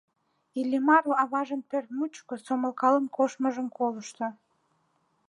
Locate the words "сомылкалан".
2.45-3.05